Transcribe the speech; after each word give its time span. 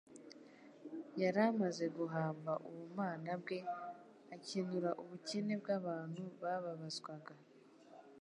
Yari 1.21 1.39
amaze 1.51 1.85
guhamva 1.97 2.51
ubumana 2.69 3.31
bwe 3.41 3.57
akenura 4.35 4.89
ubukene 5.01 5.53
bw'abantu 5.61 6.21
bababazwaga. 6.41 7.33